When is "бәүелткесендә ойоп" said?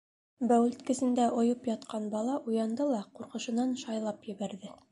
0.51-1.69